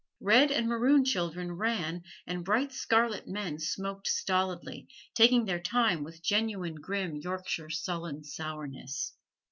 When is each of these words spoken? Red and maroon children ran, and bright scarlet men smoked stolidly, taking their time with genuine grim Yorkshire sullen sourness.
Red 0.23 0.49
and 0.49 0.67
maroon 0.67 1.05
children 1.05 1.51
ran, 1.51 2.01
and 2.25 2.43
bright 2.43 2.71
scarlet 2.71 3.27
men 3.27 3.59
smoked 3.59 4.07
stolidly, 4.07 4.87
taking 5.13 5.45
their 5.45 5.61
time 5.61 6.03
with 6.03 6.23
genuine 6.23 6.73
grim 6.73 7.15
Yorkshire 7.17 7.69
sullen 7.69 8.23
sourness. 8.23 9.13